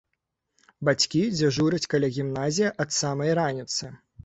Бацькі 0.89 1.21
дзяжураць 1.35 1.89
каля 1.93 2.09
гімназіі 2.17 2.73
ад 2.81 2.99
самай 2.99 3.31
раніцы. 3.45 3.95